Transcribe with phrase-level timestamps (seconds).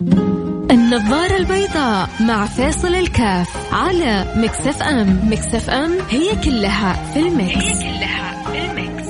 [0.00, 5.20] النظارة البيضاء مع فيصل كاف على Mix FM.
[5.32, 9.06] Mix FM هي كلها في ال Mix هي كلها في ال Mix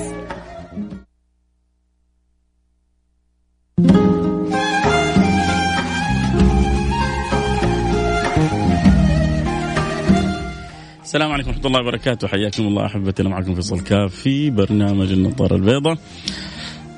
[11.03, 12.27] السلام عليكم ورحمة الله وبركاته.
[12.27, 15.97] حياكم الله أحبتنا معكم فيصل كاف في برنامج النظارة البيضاء.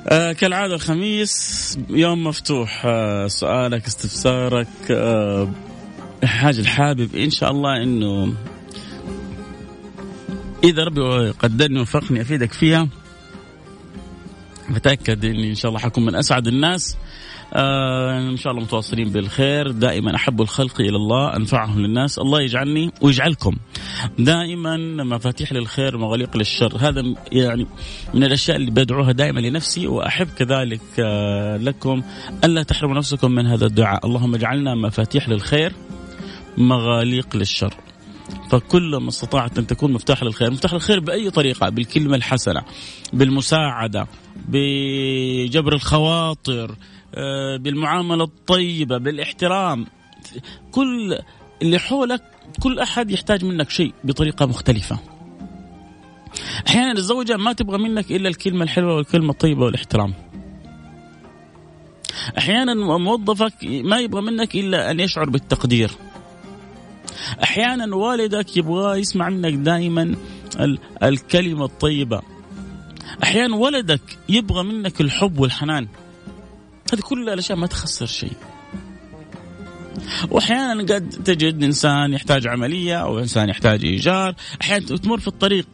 [0.10, 5.50] آه كالعادة الخميس يوم مفتوح آه سؤالك استفسارك آه
[6.24, 8.34] حاجة الحابب إن شاء الله إنه
[10.64, 12.88] إذا ربي قدرني وفقني أفيدك فيها
[14.76, 16.98] فتأكد إني إن شاء الله حكون من أسعد الناس.
[17.54, 19.72] آه إن شاء الله متواصلين بالخير.
[19.72, 22.20] دائما أحب الخلق إلى الله أنفعهم للناس.
[22.20, 23.56] الله يجعلني ويجعلكم.
[24.20, 26.78] دائما مفاتيح للخير مغاليق للشر.
[26.80, 27.68] هذا يعني
[28.14, 32.04] من الأشياء اللي بدعوها دائما لنفسي وأحب كذلك آه لكم
[32.44, 34.06] الا تحرموا نفسكم من هذا الدعاء.
[34.06, 35.74] اللهم اجعلنا مفاتيح للخير
[36.58, 37.74] مغاليق للشر.
[38.52, 42.62] فكل ما استطعت أن تكون مفتاح للخير، مفتاح للخير بأي طريقة، بالكلمة الحسنة،
[43.14, 44.08] بالمساعدة،
[44.48, 46.76] بجبر الخواطر،
[47.58, 49.86] بالمعاملة الطيبة بالاحترام.
[50.72, 51.20] كل
[51.62, 52.22] اللي حولك
[52.64, 55.00] كل أحد يحتاج منك شيء بطريقة مختلفة.
[56.68, 60.14] أحيانا الزوجة ما تبغى منك إلا الكلمة الحلوة والكلمة الطيبة والاحترام.
[62.38, 65.92] أحيانا موظفك ما يبغى منك إلا أن يشعر بالتقدير.
[67.44, 70.16] أحيانا والدك يبغى يسمع منك دائما
[71.04, 72.22] الكلمة الطيبة.
[73.24, 75.88] أحيانا ولدك يبغى منك الحب والحنان.
[76.94, 78.34] هذه كل الأشياء ما تخسر شيء.
[80.32, 84.36] واحيانا قد تجد إنسان يحتاج عملية أو إنسان يحتاج إيجار.
[84.62, 85.68] أحيانا تمر في الطريق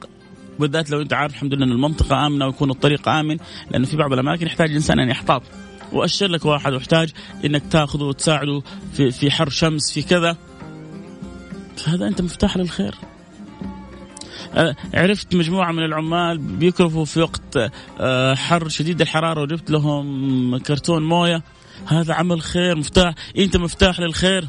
[0.59, 3.37] بالذات لو أنت عارف الحمد لله إن المنطقة آمنة ويكون الطريق آمن
[3.71, 5.41] لأنه في بعض الأماكن يحتاج الانسان أن يحتاط.
[5.91, 7.11] وأشر لك واحد واحتاج
[7.45, 8.61] إنك تأخذه وتساعده
[8.93, 10.37] في في حر شمس في كذا.
[11.77, 12.95] فهذا أنت مفتاح للخير.
[14.93, 21.41] عرفت مجموعة من العمال بيكرفوا في وقت آه، حر شديد الحرارة وجبت لهم كرتون موية.
[21.85, 24.47] هذا عمل خير مفتاح أنت مفتاح للخير.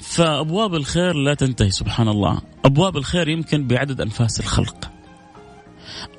[0.00, 4.90] فأبواب الخير لا تنتهي سبحان الله أبواب الخير يمكن بعدد أنفاس الخلق.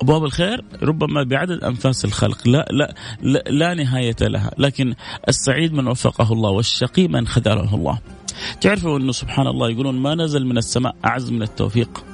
[0.02, 4.50] أبواب الخير ربما بعدد أنفاس الخلق لا لا لا, لا نهاية لها.
[4.58, 4.94] لكن
[5.28, 7.98] السعيد من وفقه الله والشقي من خذله الله.
[8.60, 12.11] تعرفوا أنه سبحان الله يقولون ما نزل من السماء أعز من التوفيق.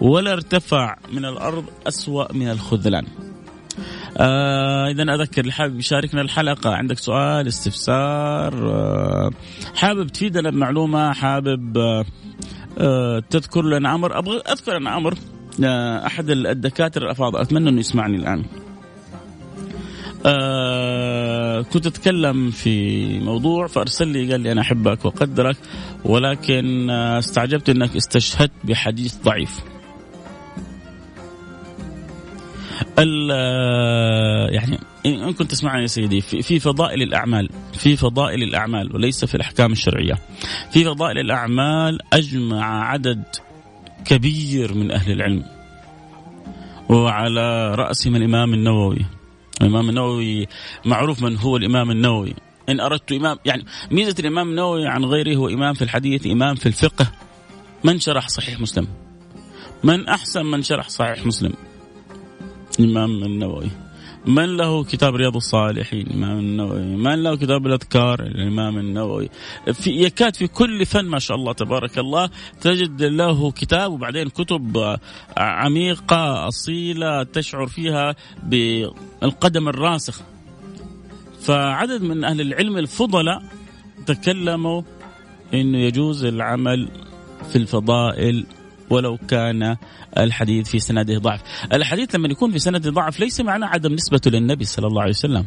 [0.00, 3.06] ولا ارتفع من الأرض أسوأ من الخذلان.
[4.18, 6.74] آه اذا أذكر اللي حابب يشاركنا الحلقة.
[6.74, 9.30] عندك سؤال استفسار؟ آه
[9.74, 12.04] حابب تفيدنا بمعلومة؟ حابب آه
[12.78, 15.14] آه تذكر لنا أمر؟ أبغى أذكر أنا أمر
[15.64, 17.40] آه أحد الدكاترة الأفاضل.
[17.40, 18.44] أتمنى أنه يسمعني الآن.
[20.26, 25.56] آه كنت أتكلم في موضوع فأرسل لي قال لي أنا أحبك وأقدرك
[26.04, 29.60] ولكن آه استعجبت إنك استشهدت بحديث ضعيف.
[34.50, 39.34] يعني ان كنت تسمعني يا سيدي في, في فضائل الأعمال في فضائل الأعمال وليس في
[39.34, 40.14] الأحكام الشرعية
[40.70, 43.24] في فضائل الأعمال أجمع عدد
[44.04, 45.44] كبير من أهل العلم.
[46.88, 49.06] وعلى راسهم الإمام النووي
[49.60, 50.46] الإمام النووي
[50.84, 52.34] معروف من هو الإمام النووي.
[52.68, 56.66] إن أردت إمام يعني ميزة الإمام النووي عن غيره هو إمام في الحديث إمام في
[56.66, 57.12] الفقه.
[57.84, 58.88] من شرح صحيح مسلم؟
[59.84, 61.52] من أحسن من شرح صحيح مسلم؟
[62.80, 63.70] الإمام النووي.
[64.26, 66.82] من له كتاب رياض الصالحين؟ الإمام النووي.
[66.82, 69.28] من له كتاب الأذكار؟ الإمام النووي.
[69.72, 74.96] في يكاد في كل فن ما شاء الله تبارك الله تجد له كتاب وبعدين كتب
[75.36, 80.20] عميقة أصيلة تشعر فيها بالقدم الراسخ.
[81.40, 83.42] فعدد من أهل العلم الفضلاء
[84.06, 84.82] تكلموا
[85.54, 86.88] أنه يجوز العمل
[87.50, 88.46] في الفضائل
[88.90, 89.76] ولو كان
[90.18, 91.40] الحديث في سنده ضعف.
[91.72, 95.46] الحديث لما يكون في سنده ضعف ليس معناه عدم نسبته للنبي صلى الله عليه وسلم.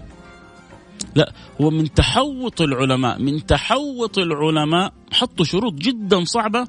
[1.15, 6.67] لا هو من تحوط العلماء من تحوط العلماء حطوا شروط جدا صعبة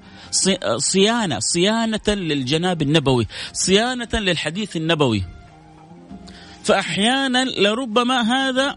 [0.76, 5.24] صيانة صيانة للجناب النبوي صيانة للحديث النبوي.
[6.64, 8.76] فأحيانا لربما هذا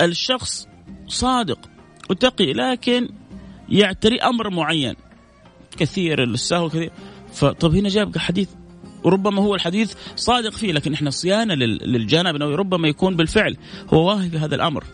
[0.00, 0.68] الشخص
[1.08, 1.58] صادق
[2.10, 3.08] وتقي لكن
[3.68, 4.94] يعتري أمر معين.
[5.74, 6.90] كثير السهو كثير
[7.32, 8.48] فطب هنا جاب حديث
[9.04, 13.56] وربما هو الحديث صادق فيه لكن إحنا صيانة للجانب انه ربما يكون بالفعل
[13.94, 14.84] هو واهي في هذا الأمر.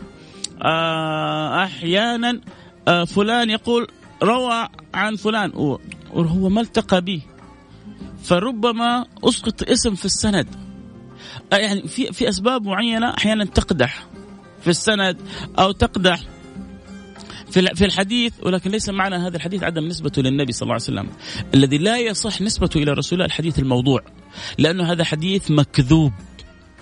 [0.61, 2.41] آه أحيانا
[2.87, 3.87] آه فلان يقول
[4.23, 5.51] روى عن فلان
[6.13, 7.21] وهو ما التقى به
[8.23, 10.47] فربما أسقط اسم في السند.
[11.53, 14.07] آه يعني في في أسباب معينة أحيانا تقدح
[14.61, 15.17] في السند
[15.59, 16.19] أو تقدح
[17.51, 21.09] في الحديث ولكن ليس معنى هذا الحديث عدم نسبته للنبي صلى الله عليه وسلم.
[21.53, 24.01] الذي لا يصح نسبته إلى رسول الله الحديث الموضوع.
[24.57, 26.13] لأنه هذا حديث مكذوب.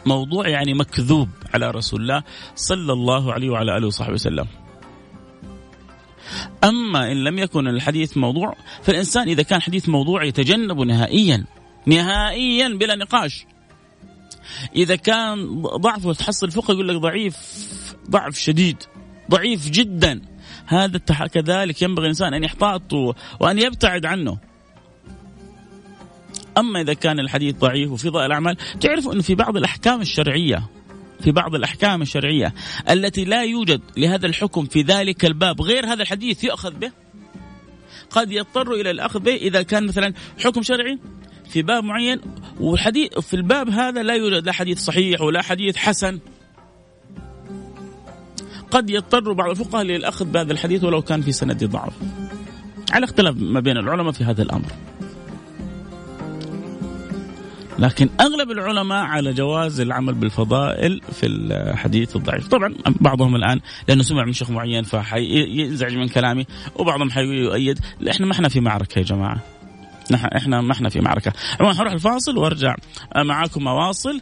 [0.06, 2.24] موضوع يعني مكذوب على رسول الله
[2.56, 4.48] صلى الله عليه وعلى آله وصحبه وسلم.
[6.64, 11.46] أما إن لم يكن الحديث موضوع فالإنسان إذا كان حديث موضوع يتجنبه نهائيا.
[11.86, 13.46] نهائيا بلا نقاش.
[14.76, 17.36] إذا كان ضعفه تحصل فقه يقول لك ضعيف
[18.10, 18.84] ضعف شديد
[19.32, 20.22] ضعيف جدا.
[20.70, 20.98] هذا
[21.34, 22.94] كذلك ينبغي الإنسان أن يحتاط
[23.40, 24.38] وأن يبتعد عنه.
[26.58, 30.70] أما إذا كان الحديث ضعيف وفي ضوء الأعمال تعرفوا أنه في بعض الأحكام الشرعية
[31.22, 32.54] في بعض الأحكام الشرعية
[32.90, 36.92] التي لا يوجد لهذا الحكم في ذلك الباب غير هذا الحديث يؤخذ به.
[38.10, 40.14] قد يضطر إلى الأخذ به إذا كان مثلا
[40.44, 41.00] حكم شرعي
[41.50, 42.22] في باب معين
[42.60, 46.20] والحديث في الباب هذا لا يوجد لا حديث صحيح ولا حديث حسن.
[48.72, 51.94] قد يضطر بعض الفقهاء للأخذ بهذا الحديث ولو كان في سند ضعف.
[52.92, 54.72] على اختلاف ما بين العلماء في هذا الأمر.
[57.80, 62.48] لكن أغلب العلماء على جواز العمل بالفضائل في الحديث الضعيف.
[62.48, 66.46] طبعا بعضهم الآن لأنه سمع من شيخ معين فحينزعج من كلامي
[66.76, 67.80] وبعضهم حيؤيد
[68.10, 69.40] إحنا ما إحنا في معركة يا جماعة.
[70.12, 71.34] نحن إحنا ما إحنا في معركة.
[71.60, 72.76] عموما حروح الفاصل وأرجع
[73.16, 74.22] معاكم اواصل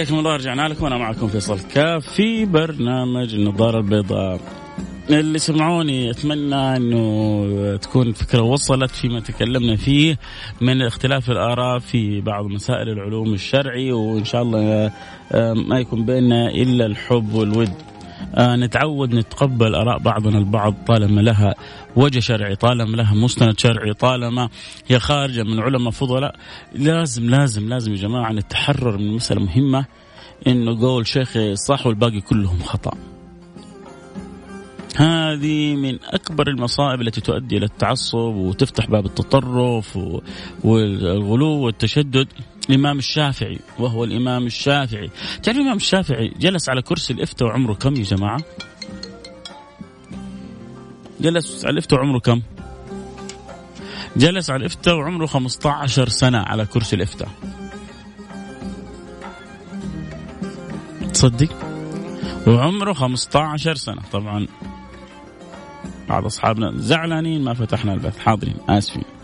[0.00, 4.40] حياكم الله رجعنا لكم أنا معكم فيصل كاف في برنامج النظاره البيضاء.
[5.10, 10.18] اللي سمعوني أتمنى إنه تكون الفكرة وصلت فيما تكلمنا فيه
[10.60, 14.92] من اختلاف الآراء في بعض مسائل العلوم الشرعي وإن شاء الله
[15.32, 17.72] آه، ما يكون بيننا إلا الحب والود.
[18.38, 21.54] نتعود نتقبل آراء بعضنا البعض طالما لها
[21.96, 24.48] وجه شرعي طالما لها مستند شرعي طالما
[24.88, 26.34] هي خارجة من علماء فضلاء
[26.74, 29.84] لازم لازم لازم يا جماعة نتحرر من مسألة مهمة
[30.46, 32.92] إنه قول شيخي صح والباقي كلهم خطأ.
[34.96, 39.98] هذه من أكبر المصائب التي تؤدي إلى التعصب وتفتح باب التطرف
[40.64, 42.28] والغلو والتشدد
[42.70, 45.10] الإمام الشافعي وهو الإمام الشافعي.
[45.42, 48.40] تعرف الإمام الشافعي جلس على كرسي الإفتاء وعمره كم يا جماعة؟
[51.20, 52.42] جلس على الإفتاء وعمره كم؟
[54.16, 57.28] جلس على الإفتاء وعمره 15 سنة على كرسي الإفتاء.
[61.12, 61.48] تصدق؟
[62.46, 64.02] وعمره 15 سنة.
[64.12, 64.46] طبعا
[66.08, 68.18] بعض أصحابنا زعلانين ما فتحنا البث.
[68.18, 69.19] حاضرين آسفين.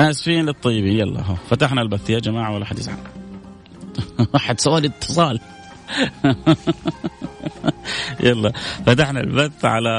[0.00, 0.98] آسفين للطيبين.
[0.98, 2.10] يلا هو فتحنا البث.
[2.10, 2.96] يا جماعة ولا حد يزعل.
[4.34, 5.40] واحد سؤال اتصال.
[8.20, 8.52] يلا.
[8.86, 9.90] فتحنا البث على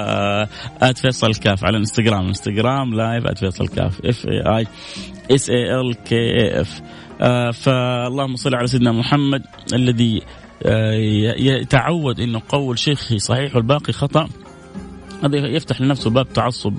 [0.82, 2.28] at فيصل كاف على الانستغرام.
[2.28, 4.06] انستغرام live at فيصل كاف.
[4.06, 4.68] F A I
[5.32, 6.82] S A L K A F
[7.54, 10.22] فاللهم صل على سيدنا محمد الذي
[10.66, 10.94] آه،
[11.38, 14.30] يتعود إنه قول شيخي صحيح والباقي خطأ.
[15.24, 16.74] هذا يفتح لنفسه باب تعصب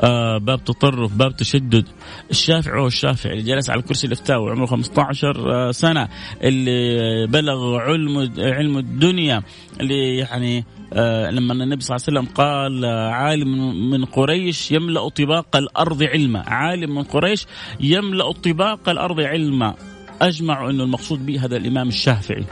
[0.00, 1.88] آه باب تطرف باب تشدد.
[2.30, 6.08] الشافعي هو الشافعي اللي جلس على كرسي الافتاء وعمره 15 آه سنة
[6.42, 9.42] اللي بلغ علم علم الدنيا
[9.80, 15.56] اللي يعني آه لما النبي صلى الله عليه وسلم قال عالم من قريش يملأ طباق
[15.56, 16.42] الأرض علما.
[16.46, 17.46] عالم من قريش
[17.80, 19.74] يملأ طباق الأرض علما.
[20.22, 22.44] أجمع إنه المقصود به هذا الإمام الشافعي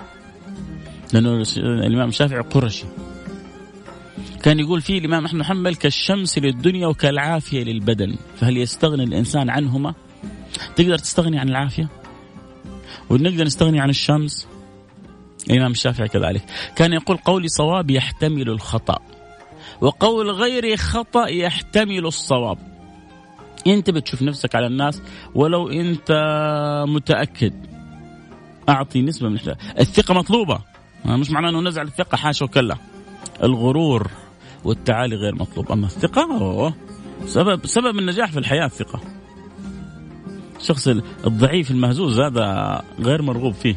[1.13, 2.85] لأنه الإمام الشافعي قرشي.
[4.43, 8.17] كان يقول فيه الإمام أحمد حنبل كالشمس للدنيا وكالعافية للبدن.
[8.37, 9.95] فهل يستغني الإنسان عنهما؟
[10.77, 11.89] تقدر تستغني عن العافية؟
[13.11, 14.47] ونقدر نستغني عن الشمس؟
[15.51, 16.45] الإمام الشافعي كذلك.
[16.77, 18.99] كان يقول قولي صواب يحتمل الخطأ
[19.81, 22.59] وقول غيري خطأ يحتمل الصواب.
[23.67, 25.03] أنت بتشوف نفسك على الناس
[25.35, 26.13] ولو أنت
[26.89, 27.53] متأكد.
[28.69, 29.39] أعطي نسبة من
[29.81, 30.59] الثقة مطلوبة.
[31.05, 32.77] مش معناه إنه نزع الثقة حاشا وكلا.
[33.43, 34.11] الغرور.
[34.65, 35.73] والتعالي غير مطلوب.
[35.73, 36.75] أما الثقة أوه.
[37.27, 39.01] سبب سبب النجاح في الحياة الثقة.
[40.61, 40.89] الشخص
[41.27, 43.77] الضعيف المهزوز هذا غير مرغوب فيه.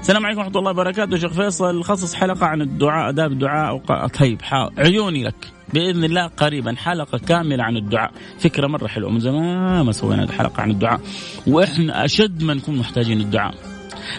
[0.00, 1.16] السلام عليكم ورحمة الله وبركاته.
[1.16, 3.82] شيخ فيصل خصص حلقة عن الدعاء أداب الدعاء.
[4.08, 4.40] طيب.
[4.78, 5.52] عيوني لك.
[5.74, 6.74] بإذن الله قريبا.
[6.76, 8.12] حلقة كاملة عن الدعاء.
[8.38, 9.10] فكرة مرة حلوة.
[9.10, 11.00] من زمان ما سوينا حلقه عن الدعاء.
[11.46, 13.54] وإحنا أشد ما نكون محتاجين الدعاء.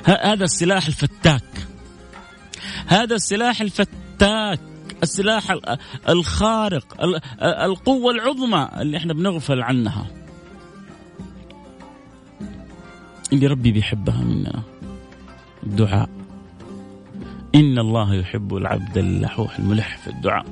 [0.04, 1.44] هذا السلاح الفتاك.
[2.88, 4.60] هذا السلاح الفتاك.
[5.04, 5.58] السلاح
[6.10, 7.04] الخارق
[7.44, 10.08] القوة العظمى اللي إحنا بنغفل عنها.
[13.34, 14.64] اللي ربي بيحبها مننا.
[15.64, 16.10] الدعاء.
[17.56, 20.46] إن الله يحب العبد اللحوح الملح في الدعاء.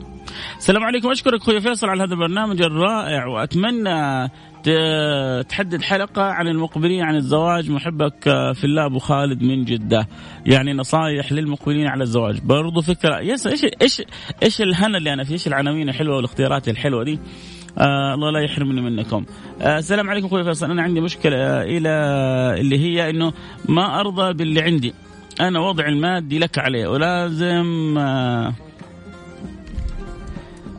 [0.57, 1.11] السلام عليكم.
[1.11, 4.31] أشكرك أخوي فيصل على هذا البرنامج الرائع وأتمنى
[5.49, 7.71] تحدد حلقة عن المقبلين عن الزواج.
[7.71, 10.07] محبك في الله أبو خالد من جدة.
[10.45, 12.39] يعني نصايح للمقبلين على الزواج.
[12.39, 14.01] برضو فكرة يس إيش إيش
[14.43, 17.19] إيش الهنا اللي أنا فيه؟ إيش العناوين الحلوة والاختيارات الحلوة دي؟
[17.77, 19.25] آه الله لا يحرمني منكم.
[19.61, 20.71] آه السلام عليكم أخوي فيصل.
[20.71, 21.89] أنا عندي مشكلة إلى
[22.61, 23.33] اللي هي إنه
[23.69, 24.93] ما أرضى باللي عندي.
[25.41, 26.87] أنا وضع المادي لك عليه.
[26.87, 28.53] ولازم آه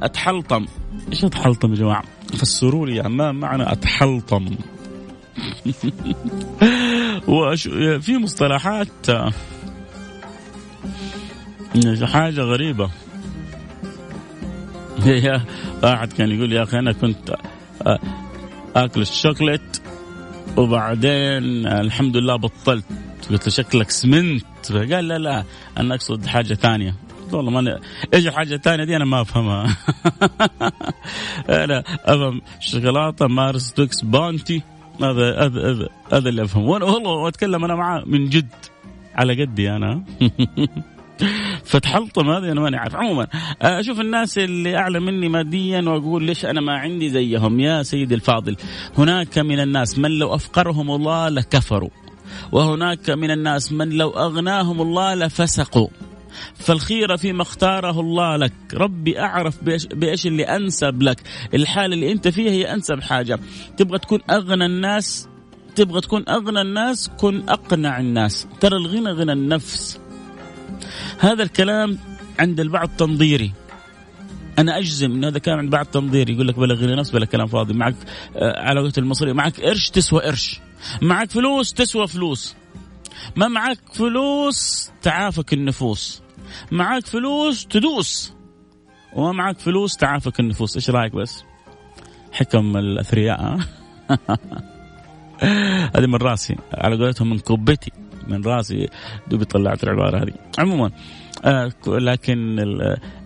[0.03, 0.67] أتحلطم.
[1.13, 2.03] إيش أتحلطم يا جماعة؟
[2.37, 4.49] فسروا لي ما معنى أتحلطم.
[7.29, 7.69] وأش...
[8.01, 9.33] في مصطلحات آه،
[12.05, 12.91] حاجة غريبة.
[15.83, 17.31] واحد كان يقول يا أخي أنا كنت
[17.87, 17.99] آه،
[18.77, 19.79] آكل الشوكليت
[20.57, 22.85] وبعدين الحمد لله بطلت.
[23.31, 24.73] قلت له شكلك سمنت.
[24.73, 25.45] قال لا لا
[25.79, 26.95] أنا أقصد حاجة ثانية.
[27.35, 27.81] والله ما
[28.15, 29.77] إيش الحاجة الثانية دي أنا ما أفهمها.
[31.65, 34.63] أنا أفهم شوكولاتة Mars Twix Bounty.
[35.01, 38.49] هذا هذا هذا اللي افهمه والله أتكلم أنا معاه من جد.
[39.15, 40.03] على قدي أنا.
[41.65, 42.97] فتحلطم هذه أنا ماني عارف.
[42.97, 43.27] عموما
[43.63, 47.61] أشوف الناس اللي أعلى مني ماديا وأقول ليش أنا ما عندي زيهم.
[47.61, 48.57] يا سيدي الفاضل
[48.99, 51.91] هناك من الناس من لو أفقرهم الله لكفروا.
[52.53, 55.89] وهناك من الناس من لو أغناهم الله لفسقوا.
[56.55, 58.53] فالخيرة فيما اختاره الله لك.
[58.75, 61.21] ربي أعرف بإيش, اللي أنسب لك.
[61.55, 63.39] الحالة اللي أنت فيها هي أنسب حاجة.
[63.77, 65.29] تبغى تكون أغنى الناس
[65.77, 68.47] تبغى تكون أغنى الناس كن أقنع الناس.
[68.61, 70.01] ترى الغنى غنى النفس.
[71.19, 71.99] هذا الكلام
[72.39, 73.53] عند البعض تنظيري.
[74.59, 76.33] أنا أجزم إن هذا كان عند بعض تنظيري.
[76.35, 77.75] يقول لك بلا غنى نفس بلا كلام فاضي.
[77.75, 77.95] معك
[78.37, 80.61] آه، على قولة المصري معك قرش تسوى قرش
[81.03, 82.55] معك فلوس تسوى فلوس.
[83.37, 86.23] ما معك فلوس تعافك النفوس.
[86.73, 88.33] معك فلوس تدوس.
[89.13, 90.77] وما معك فلوس تعافك النفوس.
[90.77, 91.45] إيش رأيك بس؟
[92.33, 93.41] حكم الأثرياء
[95.97, 96.57] هذه من راسي.
[96.75, 97.93] على قولتهم من كبتي
[98.29, 98.89] من راسي
[99.29, 100.33] دوبي طلعت العبارة هذه.
[100.59, 100.91] عموما
[101.45, 102.57] آه لكن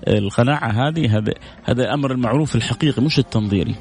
[0.08, 1.34] القناعة هذه هذا
[1.64, 3.74] هذا أمر المعروف الحقيقي مش التنظيري.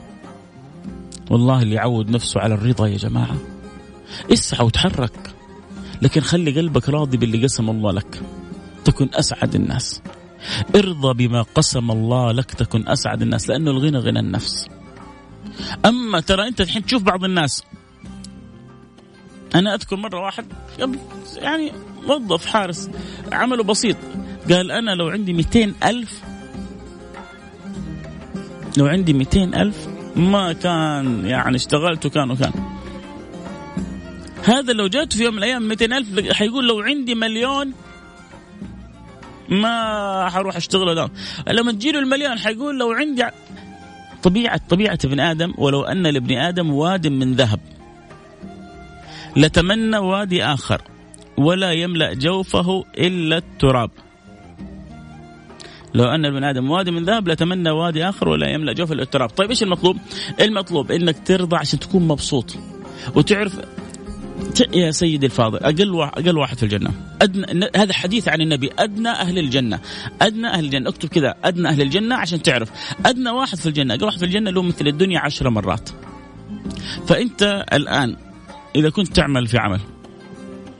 [1.31, 3.35] والله اللي يعود نفسه على الرضا يا جماعة.
[4.33, 5.34] اسعى وتحرك.
[6.01, 8.21] لكن خلي قلبك راضي باللي قسم الله لك.
[8.85, 10.01] تكن أسعد الناس.
[10.75, 14.67] ارضى بما قسم الله لك تكن أسعد الناس لأنه الغنى غنى النفس.
[15.85, 17.63] أما ترى أنت الحين تشوف بعض الناس.
[19.55, 20.45] أنا أذكر مرة واحد
[21.35, 21.71] يعني
[22.07, 22.89] موظف حارس
[23.31, 23.97] عمله بسيط.
[24.51, 26.21] قال أنا لو عندي 200 ألف
[28.77, 32.74] لو عندي 200 ألف ما كان يعني اشتغلت وكان وكان.
[34.45, 37.73] هذا لو جات في يوم من الأيام 200 ألف حيقول لو عندي مليون
[39.49, 41.09] ما حروح اشتغل ده
[41.47, 43.23] لما تجيله المليون حيقول لو عندي
[44.23, 47.59] طبيعة طبيعة ابن آدم ولو أن لابن آدم واد من ذهب.
[49.35, 50.81] لتمنى وادي آخر
[51.37, 53.91] ولا يملأ جوفه إلا التراب.
[55.93, 59.29] لو أن ابن آدم وادي من ذهب لتمنى وادي آخر ولا يملأ جوفه إلا التراب.
[59.29, 59.97] طيب إيش المطلوب؟
[60.41, 62.55] المطلوب إنك ترضى عشان تكون مبسوط.
[63.15, 63.59] وتعرف
[64.73, 66.89] يا سيدي الفاضل أقل واحد أقل واحد في الجنة.
[67.21, 69.79] ادنى هذا حديث عن النبي أدنى أهل الجنة.
[70.21, 72.71] أدنى أهل الجنة اكتب كذا أدنى أهل الجنة عشان تعرف.
[73.05, 75.89] أدنى واحد في الجنة أقل واحد في الجنة له مثل الدنيا عشر مرات.
[77.07, 78.15] فأنت الآن
[78.75, 79.79] إذا كنت تعمل في عمل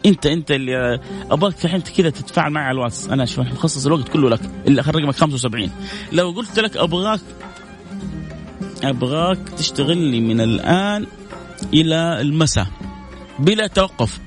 [0.05, 0.99] انت أنت اللي
[1.31, 3.09] أبغاك الحين كذا تتفاعل معي على الواتس.
[3.09, 5.71] أنا شوف مخصص الوقت كله لك اللي اخر رقمك 75
[6.11, 7.19] لو قلت لك ابغاك
[8.83, 11.05] أبغاك تشتغل لي من الآن
[11.73, 12.67] إلى المساء.
[13.39, 14.19] بلا توقف.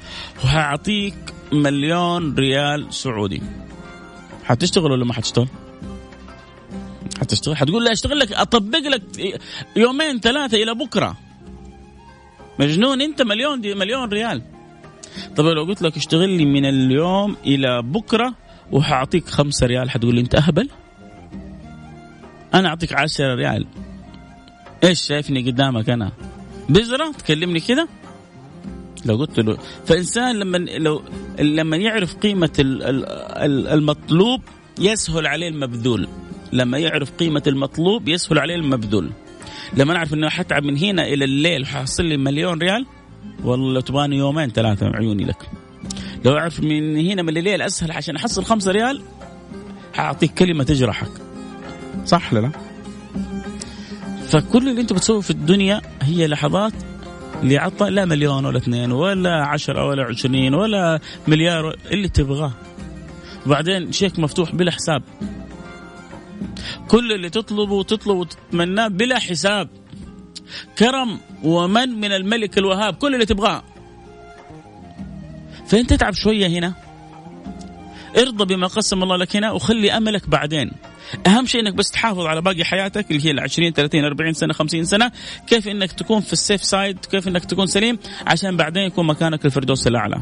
[0.44, 1.14] وحاعطيك
[1.52, 3.42] مليون ريال سعودي.
[4.44, 5.48] حتشتغل ولا ما حتشتغل؟
[7.20, 7.56] حتشتغل.
[7.56, 9.02] حتقول لي أشتغل لك أطبق لك
[9.76, 11.16] يومين ثلاثة إلى بكرة.
[12.58, 14.42] مجنون أنت مليون دي مليون ريال.
[15.36, 18.34] طب لو قلت لك اشتغل لي من اليوم إلى بكرة
[18.72, 20.68] وحاعطيك خمسة ريال حتقول لي أنت أهبل؟
[22.54, 23.66] أنا أعطيك 10 ريال.
[24.84, 26.12] إيش شايفني قدامك أنا؟
[26.68, 27.88] بزرة؟ تكلمني كذا
[29.06, 29.58] لو قلت له.
[29.86, 31.02] فإنسان لما لو
[31.38, 32.50] لما يعرف قيمة
[33.72, 34.40] المطلوب
[34.78, 36.08] يسهل عليه المبذول.
[36.52, 39.10] لما يعرف قيمة المطلوب يسهل عليه المبذول.
[39.76, 42.86] لما نعرف إنه حتعب من هنا إلى الليل حاصل لي مليون ريال
[43.44, 45.50] والله لو تبغاني يومين ثلاثة عيوني لك.
[46.24, 49.02] لو أعرف من هنا من الليل أسهل عشان أحصل خمسة ريال
[49.94, 51.10] حأعطيك كلمة تجرحك.
[52.04, 52.50] صح لا؟
[54.28, 56.72] فكل اللي أنت بتسويه في الدنيا هي لحظات
[57.42, 62.52] لعطى لا مليون ولا اثنين ولا عشرة ولا عشرين ولا مليار اللي تبغاه.
[63.46, 65.02] وبعدين شيك مفتوح بلا حساب.
[66.88, 69.68] كل اللي تطلبه وتطلبه وتتمناه بلا حساب.
[70.78, 73.62] كرم ومن من الملك الوهاب كل اللي تبغاه.
[75.66, 76.74] فانت تتعب شوية هنا؟
[78.18, 80.70] ارضى بما قسم الله لك هنا وخلي أملك بعدين.
[81.26, 84.52] أهم شيء إنك بس تحافظ على باقي حياتك اللي هي ال 20 30 40 سنة
[84.52, 85.12] 50 سنة.
[85.46, 89.44] كيف إنك تكون في ال safe side كيف إنك تكون سليم؟ عشان بعدين يكون مكانك
[89.44, 90.20] الفردوس الأعلى.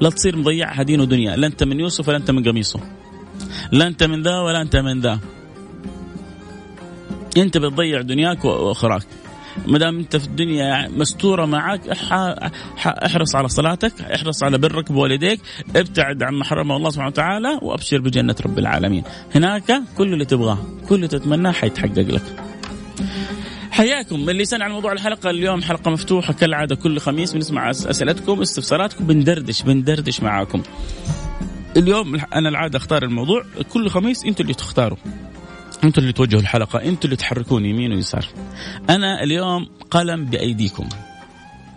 [0.00, 1.36] لا تصير مضيع دين ودنيا.
[1.36, 2.80] لا أنت من يوسف ولا أنت من قميصه.
[3.72, 5.18] لا أنت من ذا ولا أنت من ذا.
[7.36, 9.02] أنت بتضيع دنياك وآخراك.
[9.66, 11.80] ما دام انت في الدنيا مستورة معك
[12.86, 15.40] احرص على صلاتك احرص على برك بوالديك
[15.76, 19.04] ابتعد عن ما حرمه الله سبحانه وتعالى وأبشر بجنة رب العالمين.
[19.34, 20.58] هناك كل اللي تبغاه
[20.88, 22.22] كل اللي تتمناه حيتحقق لك.
[23.70, 24.30] حياكم.
[24.30, 30.20] اللي عن موضوع الحلقة اليوم حلقة مفتوحة كالعادة كل خميس بنسمع أسئلتكم استفساراتكم بندردش بندردش
[30.20, 30.62] معاكم.
[31.76, 34.98] اليوم أنا العادة أختار الموضوع كل خميس أنتوا اللي تختاروا.
[35.84, 38.26] أنتوا اللي توجهوا الحلقة أنتوا اللي تحركون يمين ويسار.
[38.90, 40.88] أنا اليوم قلم بأيديكم.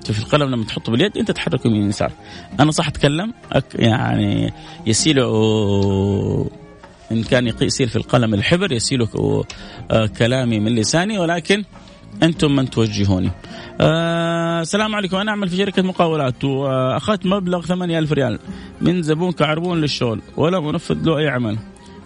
[0.07, 2.11] شوف القلم لما تحطه باليد أنت تحركه يمين ويسار.
[2.59, 3.33] أنا صح أتكلم؟
[3.75, 4.53] يعني
[4.87, 5.19] يسيل
[7.11, 9.07] إن كان يسيل في القلم الحبر يسيل
[9.91, 11.63] آه، كلامي من لساني ولكن
[12.23, 13.31] أنتم من توجهوني.
[13.81, 15.17] آه السلام عليكم.
[15.17, 18.39] أنا أعمل في شركة مقاولات وأخذت مبلغ 8000 ريال
[18.81, 21.57] من زبون كعربون للشغل ولا منفذ له أي عمل.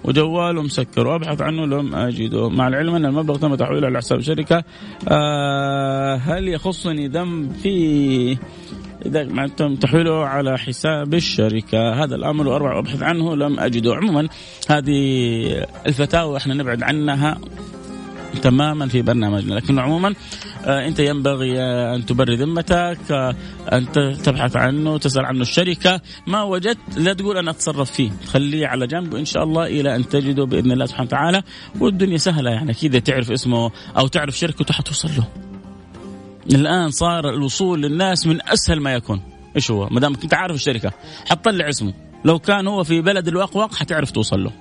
[0.04, 1.08] وجواله مسكر.
[1.08, 2.50] وأبحث عنه لم أجده.
[2.50, 4.64] مع العلم أن المبلغ تم تحويله على حساب الشركة
[5.10, 8.38] آه هل يخصني ذنب في
[9.06, 13.96] إذا تم تحويله على حساب الشركة؟ هذا الأمر واربع ابحث عنه لم أجده.
[13.96, 14.28] عموما
[14.70, 17.38] هذه الفتاوى إحنا نبعد عنها.
[18.42, 19.56] تماما في برنامجنا.
[19.56, 20.14] لكن عموما
[20.66, 21.62] آه، أنت ينبغي
[21.96, 23.36] أن تبري ذمتك آه،
[23.74, 23.92] أن
[24.24, 26.02] تبحث عنه تسأل عنه الشركة.
[26.28, 28.12] ما وجدت لا تقول أنا أتصرف فيه.
[28.28, 31.44] خليه على جنب وإن شاء الله إلى أن تجده بإذن الله سبحانه وتعالى.
[31.80, 35.28] والدنيا سهلة يعني كذا تعرف اسمه أو تعرف شركته حتوصل له.
[36.56, 39.22] الآن صار الوصول للناس من أسهل ما يكون.
[39.56, 40.92] إيش هو؟ ما دامك أنت عارف الشركة
[41.30, 41.94] حتطلع اسمه.
[42.26, 44.52] لو كان هو في بلد الواقواق حتعرف توصل له.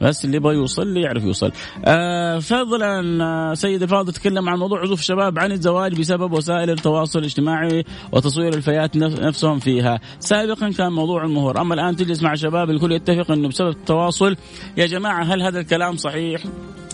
[0.00, 1.52] بس اللي يبغى يوصل يعرف يوصل.
[1.84, 7.18] آه فضلا آه، سيد الفاضل تكلم عن موضوع عزوف الشباب عن الزواج بسبب وسائل التواصل
[7.18, 10.00] الاجتماعي وتصوير الفئات نفسهم فيها.
[10.18, 11.60] سابقا كان موضوع المهور.
[11.60, 14.36] أما الآن تجلس مع الشباب الكل يتفق إنه بسبب التواصل
[14.76, 16.42] يا جماعة هل هذا الكلام صحيح؟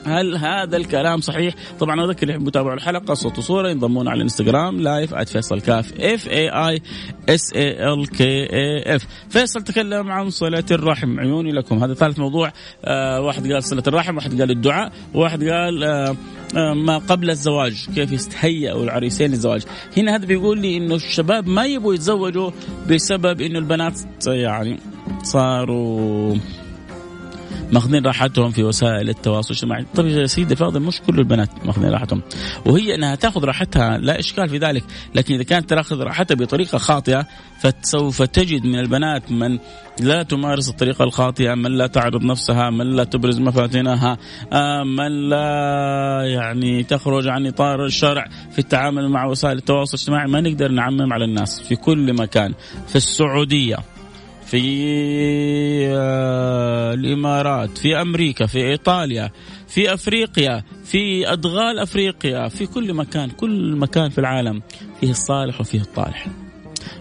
[0.07, 4.81] هل هذا الكلام صحيح؟ طبعا أذكر اللي يحبوا يتابعوا الحلقة صوت وصورة ينضمون على الإنستغرام
[4.81, 6.83] live @فيصل كاف F A I
[7.29, 11.85] S A L K A F فيصل تكلم عن صلة الرحم عيوني لكم.
[11.85, 12.53] هذا ثالث موضوع.
[12.85, 16.17] آه واحد قال صلة الرحم واحد قال الدعاء واحد قال آه
[16.57, 19.63] آه ما قبل الزواج كيف يستهيئوا العريسين للزواج
[19.97, 22.51] هنا هذا بيقول لي إنه الشباب ما يبغوا يتزوجوا
[22.91, 24.79] بسبب إنه البنات يعني
[25.23, 26.35] صاروا
[27.73, 29.87] ماخذين راحتهم في وسائل التواصل الاجتماعي.
[29.95, 32.23] طيب يا سيدي الفاضل مش كل البنات ماخذين راحتهم.
[32.67, 34.85] وهي إنها تاخذ راحتها لا إشكال في ذلك.
[35.15, 37.27] لكن إذا كانت تاخذ راحتها بطريقة خاطئة
[37.59, 39.59] فسوف تجد من البنات من
[40.01, 44.19] لا تمارس الطريقة الخاطئة من لا تعرض نفسها من لا تبرز مفاتنها
[44.53, 50.31] آه، من لا يعني تخرج عن إطار الشرع في التعامل مع وسائل التواصل الاجتماعي.
[50.31, 52.55] ما نقدر نعمم على الناس في كل مكان.
[52.89, 53.77] في السعودية
[54.47, 59.31] في آه، الإمارات في أمريكا في إيطاليا
[59.69, 64.63] في أفريقيا في أدغال أفريقيا في كل مكان كل مكان في العالم
[65.01, 66.27] فيه الصالح وفيه الطالح.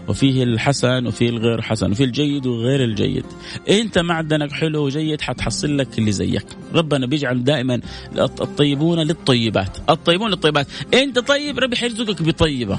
[0.08, 3.24] وفيه الحسن وفيه الغير حسن وفيه الجيد وغير الجيد.
[3.70, 6.46] إنت معدنك حلو وجيد حتحصل لك اللي زيك.
[6.74, 7.80] ربنا بيجعل دائما
[8.18, 9.78] الطيبون للطيبات.
[9.90, 10.66] الطيبون للطيبات.
[10.94, 12.78] إنت طيب ربي حيرزقك بطيبة.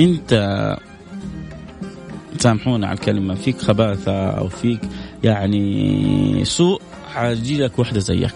[0.00, 0.32] إنت
[2.38, 3.34] سامحونا على الكلمة.
[3.34, 4.80] فيك خباثة أو فيك
[5.24, 6.82] يعني سوء
[7.14, 8.34] حيجي لك وحدة زيك.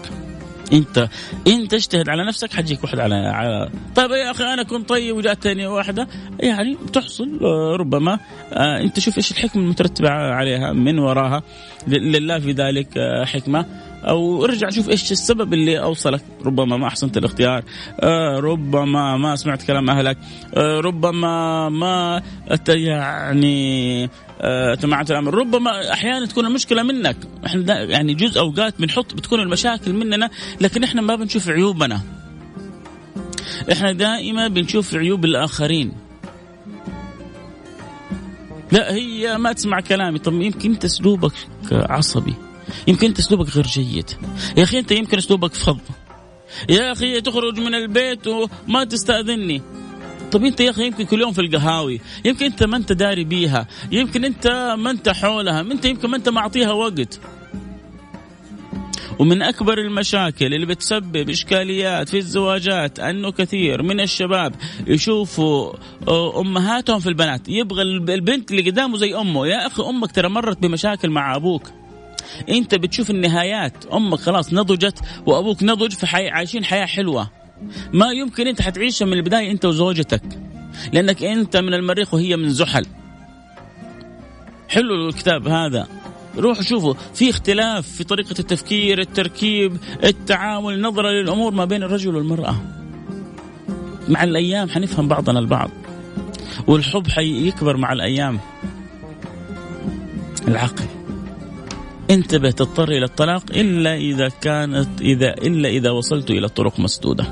[0.73, 1.09] أنت
[1.47, 5.67] انت اجتهد على نفسك حتجيك واحدة على, على طيب يا أخي أنا كنت طيب وجاتني
[5.67, 6.07] واحدة.
[6.39, 7.41] يعني تحصل
[7.79, 8.19] ربما
[8.53, 11.43] آه، أنت شوف إيش الحكمة المترتبة عليها من وراها.
[11.87, 13.65] لله في ذلك آه، حكمة.
[14.07, 16.21] أو ارجع شوف إيش السبب اللي أوصلك.
[16.45, 17.63] ربما ما أحسنت الاختيار.
[17.99, 20.17] آه ربما ما سمعت كلام أهلك.
[20.53, 22.21] آه ربما ما
[22.69, 24.09] يعني
[24.41, 25.33] آه تمعت الأمر.
[25.33, 27.17] ربما أحيانا تكون المشكلة منك.
[27.45, 30.29] إحنا يعني جزء أوقات بنحط بتكون المشاكل مننا
[30.61, 32.01] لكن إحنا ما بنشوف عيوبنا.
[33.71, 35.93] إحنا دائما بنشوف عيوب الآخرين.
[38.71, 40.19] لا هي ما تسمع كلامي.
[40.19, 41.33] طب يمكن أنت أسلوبك
[41.71, 42.33] عصبي.
[42.87, 44.09] يمكن أنت أسلوبك غير جيد.
[44.57, 45.79] يا أخي أنت يمكن أسلوبك فظ.
[46.69, 49.61] يا أخي تخرج من البيت وما تستاذني
[50.31, 52.01] طب أنت يا أخي يمكن كل يوم في القهاوي.
[52.25, 53.67] يمكن أنت ما أنت داري بيها.
[53.91, 55.61] يمكن أنت ما أنت حولها.
[55.61, 57.19] أنت يمكن ما أنت معطيها وقت.
[59.19, 64.55] ومن أكبر المشاكل اللي بتسبب إشكاليات في الزواجات أنه كثير من الشباب
[64.87, 65.73] يشوفوا
[66.07, 67.49] آه، أمهاتهم في البنات.
[67.49, 69.47] يبغى البنت اللي قدامه زي أمه.
[69.47, 71.71] يا أخي أمك ترى مرت بمشاكل مع أبوك.
[72.49, 73.85] انت بتشوف النهايات.
[73.85, 77.29] أمك خلاص نضجت وأبوك نضج فحي عايشين حياة حلوة.
[77.93, 80.23] ما يمكن انت حتعيشها من البداية انت وزوجتك
[80.93, 82.85] لأنك انت من المريخ وهي من زحل.
[84.69, 85.87] حلو الكتاب هذا.
[86.37, 92.55] روحوا شوفوا في اختلاف في طريقة التفكير التركيب التعامل النظرة للأمور ما بين الرجل والمرأة.
[94.07, 95.69] مع الأيام حنفهم بعضنا البعض
[96.67, 98.39] والحب حيكبر مع الأيام.
[100.47, 100.85] العقل.
[102.11, 107.25] انتبه تضطر إلى الطلاق إلا إذا كانت إذا إلا إذا وصلت إلى طرق مسدودة.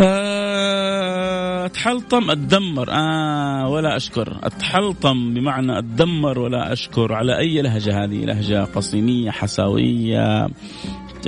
[0.00, 2.90] آه، أتحلطم أتدمر.
[2.90, 4.36] آه ولا أشكر.
[4.42, 7.12] أتحلطم بمعنى أتدمر ولا أشكر.
[7.12, 10.48] على أي لهجة هذه؟ لهجة قصيميه حساوية.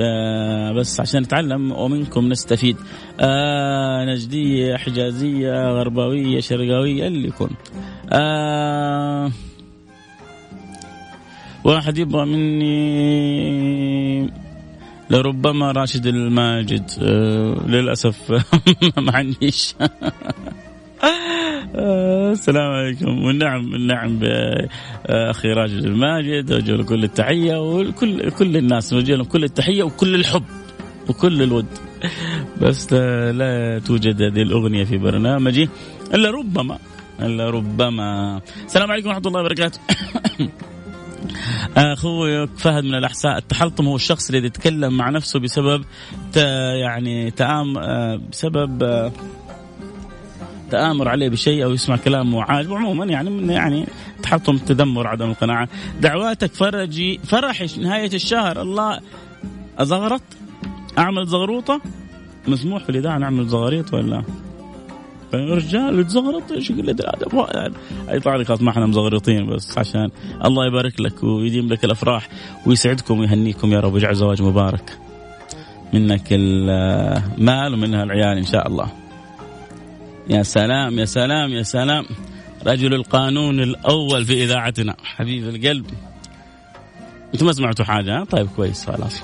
[0.00, 2.76] آه بس عشان نتعلم ومنكم نستفيد.
[3.20, 7.50] آه نجدية حجازية غربوية شرقاوية اللي يكون.
[8.12, 9.30] آه
[11.66, 12.66] واحد يبغى مني
[15.10, 16.90] لربما راشد الماجد.
[17.02, 18.30] أه للأسف
[19.06, 19.74] ما عنديش.
[21.74, 23.24] آه، السلام عليكم.
[23.24, 29.44] والنعم النعم باخي راشد الماجد اوجه له كل التحية وكل كل الناس اوجه لهم كل
[29.44, 30.44] التحية وكل الحب
[31.08, 31.66] وكل الود.
[32.62, 35.68] بس لا توجد هذه الأغنية في برنامجي
[36.14, 36.78] إلا ربما
[37.22, 38.40] إلا ربما.
[38.66, 39.80] السلام عليكم ورحمة الله وبركاته.
[41.76, 45.84] أخوي فهد من الأحساء التحلطم هو الشخص الذي يتكلم مع نفسه بسبب
[46.82, 49.12] يعني تآم آه، بسبب آه،
[50.70, 53.86] تآمر عليه بشيء أو يسمع كلام معاج عموما يعني من يعني
[54.22, 55.68] تحطم تدمر عدم القناعة.
[56.00, 58.62] دعواتك فرجي فرحي نهاية الشهر.
[58.62, 59.00] الله
[59.78, 60.22] أزغرط؟
[60.98, 61.80] أعمل زغروطة؟
[62.48, 64.22] مسموح في الإذاعة نعمل زغاريط ولا؟
[65.34, 67.46] رجال يتزغرط إيش قله الادب
[68.08, 70.10] يطلع لي خلاص ما إحنا مزغرطين بس عشان
[70.44, 72.28] الله يبارك لك ويديم لك الأفراح
[72.66, 73.92] ويسعدكم ويهنيكم يا رب.
[73.92, 74.98] ويجعل زواج مبارك.
[75.94, 78.88] منك المال ومنها العيال إن شاء الله.
[80.30, 82.04] يا سلام يا سلام يا سلام.
[82.66, 84.96] رجل القانون الأول في إذاعتنا.
[85.04, 85.86] حبيب القلب.
[87.34, 89.22] أنتم ما سمعتوا حاجة؟ طيب كويس خلاص.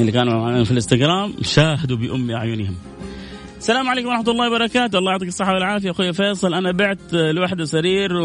[0.00, 2.74] اللي كانوا معنا في الإنستغرام شاهدوا بأم أعينهم.
[3.58, 8.16] السلام عليكم ورحمة الله وبركاته، الله يعطيك الصحة والعافية أخوي فيصل، أنا بعت لوحدة سرير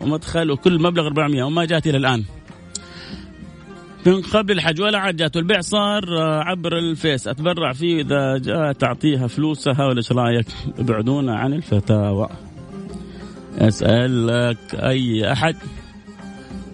[0.00, 2.24] ومدخل, وكل مبلغ 400 وما جات إلى الآن.
[4.06, 9.26] من قبل الحج ولا عاد جات والبيع صار عبر الفيس أتبرع فيه إذا جاء تعطيها
[9.26, 10.46] فلوسها ولا إيش رأيك؟
[10.78, 12.28] ابعدونا عن الفتاوى.
[13.58, 15.56] أسألك أي أحد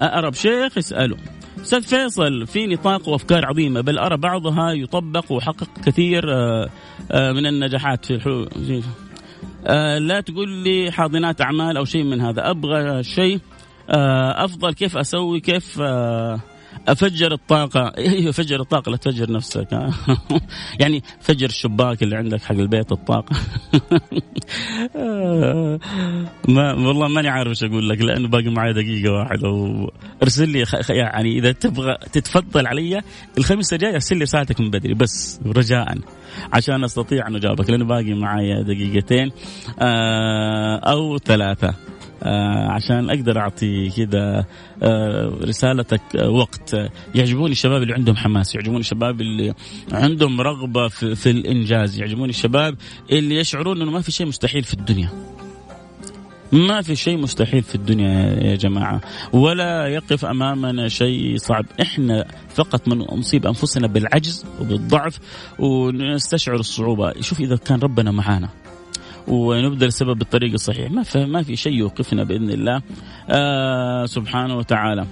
[0.00, 1.16] أقرب شيخ اسأله.
[1.62, 6.68] أستاذ فيصل في نطاق وأفكار عظيمة بل أرى بعضها يطبق وحقق كثير آه،
[7.10, 8.48] آه، من النجاحات في الحلول
[9.66, 13.40] آه، لا تقول لي حاضنات أعمال أو شيء من هذا أبغى شيء
[13.88, 15.80] أفضل كيف أسوي كيف
[16.88, 17.92] أفجر الطاقة.
[17.98, 19.68] أيوه فجر الطاقة لا تفجر نفسك.
[20.80, 23.36] يعني فجر الشباك اللي عندك حق البيت الطاقة.
[26.48, 29.48] ما والله ماني عارف إيش أقول لك لأنه باقي معي دقيقة واحدة.
[30.22, 33.02] ارسل لي يعني إذا تبغى تتفضل علي
[33.38, 35.98] الخميس الجاي ارسل لي رسالتك من بدري بس رجاء
[36.52, 39.30] عشان أستطيع أن أجاوبك لأنه باقي معي دقيقتين.
[39.78, 41.74] آه، أو ثلاثة.
[42.70, 44.44] عشان أقدر أعطي كذا
[44.82, 46.76] آه رسالتك آه وقت.
[47.14, 49.54] يعجبوني الشباب اللي عندهم حماس يعجبوني الشباب اللي
[49.92, 52.76] عندهم رغبة في, في الإنجاز يعجبوني الشباب
[53.10, 55.10] اللي يشعرون إنه ما في شيء مستحيل في الدنيا.
[56.52, 58.10] ما في شيء مستحيل في الدنيا
[58.42, 59.00] يا جماعة
[59.32, 61.64] ولا يقف أمامنا شيء صعب.
[61.82, 65.18] إحنا فقط من نصيب أنفسنا بالعجز وبالضعف
[65.58, 67.12] ونستشعر الصعوبة.
[67.20, 68.48] شوف إذا كان ربنا معانا.
[69.28, 72.82] ونبذل السبب بالطريق الصحيح ما في ما في شيء يوقفنا بإذن الله.
[73.30, 75.06] آه سبحانه وتعالى.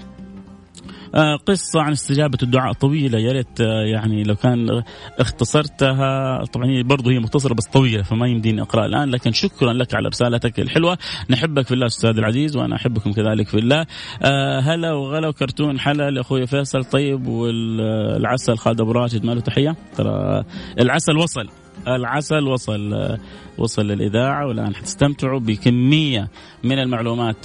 [1.14, 3.18] آه قصة عن استجابة الدعاء طويلة.
[3.18, 4.82] يا ريت آه يعني لو كان
[5.18, 6.44] اختصرتها.
[6.44, 9.10] طبعا هي برضه هي مختصرة بس طويلة فما يمديني أقرأ الآن.
[9.10, 10.98] لكن شكرا لك على رسالتك الحلوة.
[11.30, 13.86] نحبك في الله أستاذ العزيز وأنا أحبكم كذلك في الله.
[14.60, 19.76] هلا وغلا وكرتون حلا لأخوي فيصل طيب والعسل خالد أبو راشد ماله تحية.
[19.96, 20.44] ترى
[20.80, 21.48] العسل وصل.
[21.86, 23.18] العسل وصل
[23.58, 26.28] وصل للإذاعة والآن حتستمتعوا بكمية
[26.64, 27.36] من المعلومات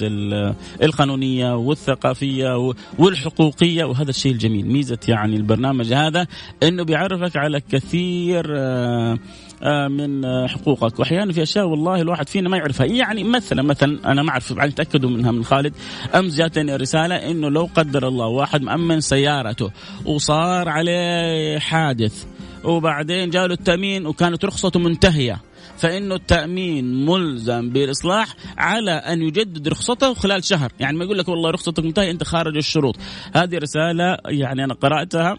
[0.84, 3.84] القانونية والثقافية والحقوقية.
[3.84, 6.28] وهذا الشيء الجميل ميزة يعني البرنامج هذا
[6.64, 9.18] إنه بيعرفك على كثير آه،
[9.64, 11.00] آه، من حقوقك.
[11.00, 12.86] واحيانا في أشياء والله الواحد فينا ما يعرفها.
[12.86, 15.74] يعني مثلا مثلا أنا ما أعرف تأكدوا منها من خالد.
[16.16, 19.72] أمس جاتني رسالة إنه لو قدر الله واحد مأمن سيارته
[20.06, 22.26] وصار عليه حادث
[22.64, 25.42] وبعدين جاله التأمين وكانت رخصته منتهية.
[25.78, 30.72] فإنه التأمين ملزم بالإصلاح على أن يجدد رخصته خلال شهر.
[30.80, 32.96] يعني ما يقول لك والله رخصتك منتهية أنت خارج الشروط.
[33.34, 35.38] هذه رسالة يعني أنا قرأتها.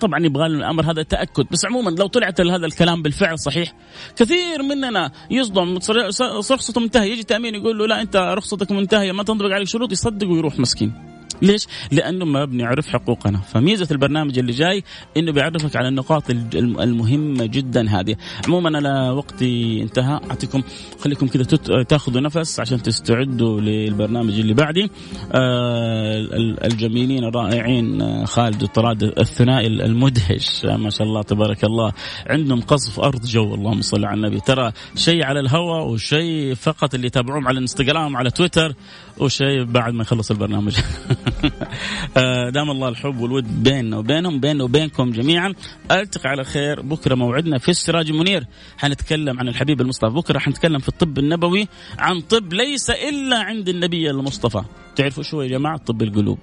[0.00, 1.46] طبعا يبغى لنا الأمر هذا تأكد.
[1.50, 3.74] بس عموما لو طلعت هذا الكلام بالفعل صحيح
[4.16, 5.78] كثير مننا يصدم
[6.20, 7.12] رخصته منتهية.
[7.12, 11.13] يجي تأمين يقول له لا أنت رخصتك منتهية ما تنطبق عليك شروط يصدق ويروح مسكين.
[11.44, 14.84] ليش؟ لأنه ما بنعرف حقوقنا، فميزة البرنامج اللي جاي
[15.16, 20.20] إنه بيعرفك على النقاط المهمة جدا هذه، عموما أنا وقتي انتهى.
[20.30, 20.62] اعطيكم
[21.00, 21.44] خليكم كذا
[21.82, 24.90] تاخذوا نفس عشان تستعدوا للبرنامج اللي بعدي.
[25.32, 26.26] آه
[26.64, 30.64] الجميلين الرائعين آه، خالد وطراد الثنائي المدهش.
[30.64, 31.92] آه، ما شاء الله تبارك الله.
[32.26, 33.54] عندهم قصف أرض جو.
[33.54, 34.40] اللهم صل على النبي.
[34.40, 38.74] ترى شيء على الهواء وشيء فقط اللي يتابعوهم على الانستغرام على تويتر.
[39.18, 40.76] وشيء بعد ما يخلص البرنامج.
[42.16, 45.54] آه، دام الله الحب والود بيننا وبينهم بيننا وبينكم جميعا.
[45.90, 48.46] ألتقي على خير بكرة موعدنا في السراج المنير
[48.78, 50.38] حنتكلم عن الحبيب المصطفى بكرة.
[50.38, 54.62] حنتكلم في الطب النبوي عن طب ليس إلا عند النبي المصطفى.
[54.96, 56.38] تعرفوا شو يا جماعة؟ طب القلوب.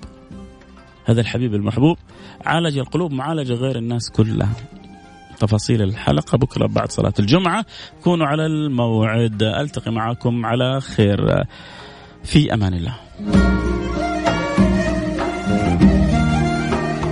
[1.06, 1.98] هذا الحبيب المحبوب.
[2.46, 4.54] عالج القلوب معالجة غير الناس كلها.
[5.40, 7.66] تفاصيل الحلقة بكرة بعد صلاة الجمعة.
[8.04, 9.44] كونوا على الموعد.
[9.44, 11.46] ألتقي معكم على خير.
[12.24, 12.96] في أمان الله.